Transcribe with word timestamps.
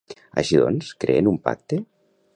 Així 0.41 0.61
doncs, 0.61 0.89
creen 1.05 1.29
un 1.35 1.39
pacte? 1.47 1.83